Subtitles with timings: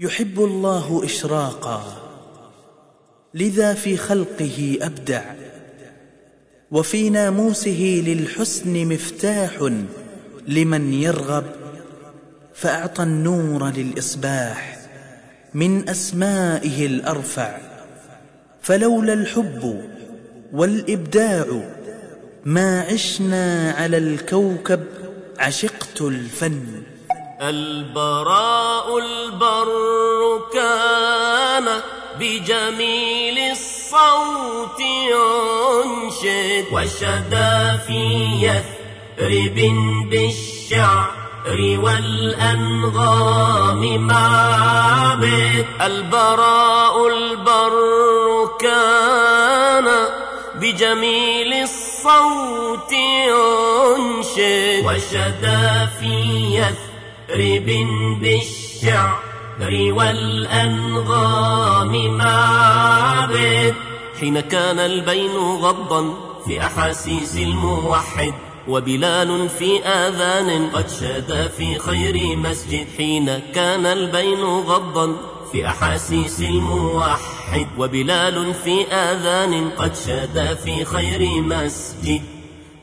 [0.00, 1.82] يحب الله إشراقا
[3.34, 5.22] لذا في خلقه أبدع
[6.70, 9.70] وفي ناموسه للحسن مفتاح
[10.48, 11.44] لمن يرغب
[12.54, 14.78] فأعطى النور للإصباح
[15.54, 17.58] من أسمائه الأرفع
[18.62, 19.82] فلولا الحب
[20.52, 21.46] والإبداع
[22.44, 24.84] ما عشنا على الكوكب
[25.38, 26.82] عشقت الفن.
[27.42, 31.80] البراء البر كان
[32.20, 38.02] بجميل الصوت ينشد وشدا في
[38.40, 39.54] يثرب
[40.10, 41.10] بالشعر
[42.36, 43.26] والأنغام
[44.06, 47.76] معبد البراء البر
[48.60, 49.88] كان
[50.54, 52.92] بجميل الصوت
[53.28, 56.14] ينشد وشدا في
[56.56, 56.95] يثرب
[57.30, 57.66] رب
[58.20, 59.18] بالشعر
[59.92, 61.36] والأنغام
[62.16, 63.74] معبد
[64.20, 66.14] حين كان البين غضا
[66.46, 68.34] في أحاسيس الموحد
[68.68, 72.86] وبلال في آذان قد شاد في خير مسجد.
[72.96, 75.16] حين كان البين غضا
[75.52, 82.22] في أحاسيس الموحد وبلال في آذان قد شاد في خير مسجد.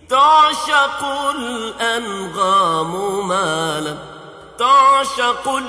[0.10, 4.13] تعشق الأنغام ما لم
[4.60, 5.62] تعشق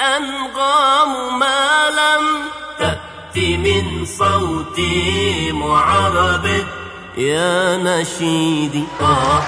[0.00, 2.24] الأنغام ما لم
[2.78, 6.46] تأتي من صوتي معرب
[7.16, 9.42] يا نشيدي آه.